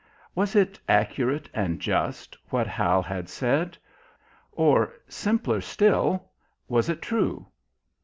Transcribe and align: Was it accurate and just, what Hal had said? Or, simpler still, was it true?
Was 0.33 0.55
it 0.55 0.79
accurate 0.89 1.47
and 1.53 1.79
just, 1.79 2.35
what 2.49 2.65
Hal 2.65 3.03
had 3.03 3.29
said? 3.29 3.77
Or, 4.51 4.93
simpler 5.07 5.61
still, 5.61 6.25
was 6.67 6.89
it 6.89 7.03
true? 7.03 7.45